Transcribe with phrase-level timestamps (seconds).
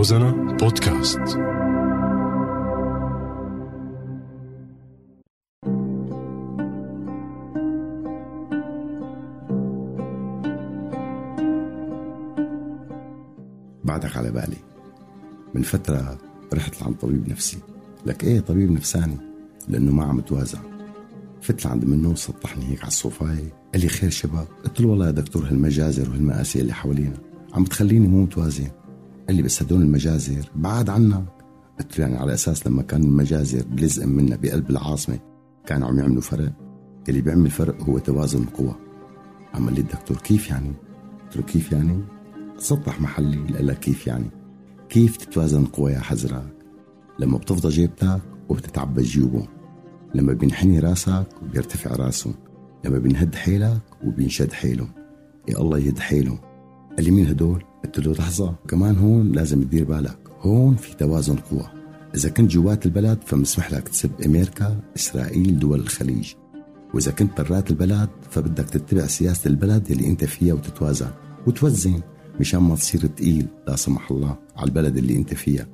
[0.00, 1.18] روزانا بودكاست.
[13.84, 14.56] بعدك على بالي
[15.54, 16.18] من فترة
[16.54, 17.58] رحت لعند طبيب نفسي.
[18.06, 19.16] لك إيه طبيب نفساني؟
[19.68, 20.58] لأنه ما عم توازن
[21.42, 23.48] فت لعند منه سطحني هيك على الصوفاي.
[23.72, 27.16] قال لي خير شباب قلت له والله يا دكتور هالمجازر وهالمآسي اللي حوالينا
[27.54, 28.79] عم تخليني مو متوازن.
[29.30, 31.24] قال لي بس هدول المجازر بعد عنك
[31.80, 35.18] قلت له يعني على أساس لما كان المجازر بلزق منا بقلب العاصمة
[35.66, 36.52] كانوا عم يعملوا فرق.
[37.06, 38.74] قال لي بيعمل فرق هو توازن القوى.
[39.54, 40.72] عم لي الدكتور كيف يعني؟
[41.24, 42.00] قلت له كيف يعني؟
[42.58, 44.30] سطح محلي قال لك كيف يعني.
[44.88, 46.54] كيف تتوازن القوى يا حزرك
[47.18, 49.48] لما بتفضى جيبتك وبتتعبى جيوبهم.
[50.14, 52.34] لما بينحني راسك وبيرتفع راسهم.
[52.84, 54.90] لما بينهد حيلك وبينشد حيلهم.
[55.48, 56.38] يا الله يهد حيلهم.
[56.96, 58.54] قال لي مين هدول؟ قلت له لحظة.
[58.68, 60.18] كمان هون لازم تدير بالك.
[60.40, 61.66] هون في توازن قوى
[62.14, 66.32] إذا كنت جوات البلد فمسمح لك تسب أمريكا إسرائيل دول الخليج.
[66.94, 71.10] وإذا كنت برات البلد فبدك تتبع سياسة البلد اللي أنت فيها وتتوازن.
[71.46, 72.00] وتوزن
[72.40, 75.66] مشان ما تصير تقيل لا سمح الله على البلد اللي أنت فيها.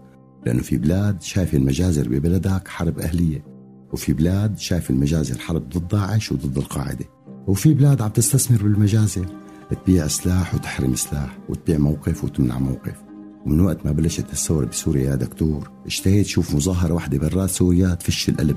[0.47, 3.45] لأنه في بلاد شايف المجازر ببلدك حرب أهلية.
[3.93, 7.05] وفي بلاد شايف المجازر حرب ضد داعش وضد القاعدة.
[7.47, 9.27] وفي بلاد عم تستثمر بالمجازر.
[9.75, 12.95] تبيع سلاح وتحرم سلاح وتبيع موقف وتمنع موقف.
[13.47, 18.29] ومن وقت ما بلشت الثورة بسوريا يا دكتور اشتهيت شوف مظاهرة واحدة برات سوريا تفش
[18.29, 18.57] القلب.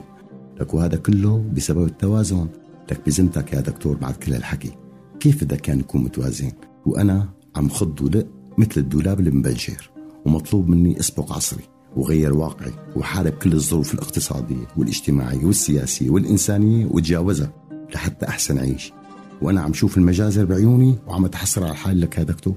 [0.59, 2.47] لك وهذا كله بسبب التوازن.
[2.91, 4.71] لك بزمتك يا دكتور بعد كل هالحكي.
[5.19, 6.51] كيف بدك كان يكون متوازن؟
[6.85, 9.89] وأنا عم خض ولق مثل الدولاب اللي مبنشر
[10.25, 11.63] ومطلوب مني أسبق عصري.
[11.95, 12.73] وغير واقعي.
[12.95, 17.53] وحارب كل الظروف الاقتصادية والإجتماعية والسياسية والإنسانية وتجاوزها
[17.93, 18.93] لحتى أحسن عيش.
[19.41, 22.53] وأنا عم شوف المجازر بعيوني وعم أتحسر على حالي لك يا دكتور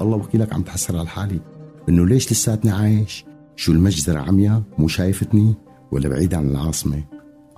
[0.00, 1.40] الله وكيلك عم تحسر على حالي.
[1.88, 3.24] إنه ليش لساتني عايش؟
[3.56, 5.54] شو المجزرة عمياء مو شايفتني
[5.92, 7.04] ولا بعيد عن العاصمة؟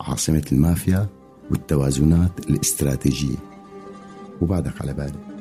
[0.01, 1.07] عاصمة المافيا
[1.51, 3.37] والتوازنات الاستراتيجية.
[4.41, 5.34] وبعدك على بالي.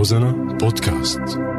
[0.00, 1.49] Ozana podcast.